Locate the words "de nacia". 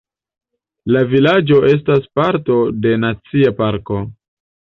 2.87-3.55